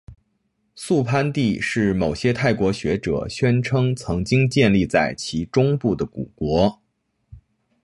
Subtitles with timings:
[0.73, 6.81] 素攀地是某些泰国学者宣称曾经建立在其中部的古国。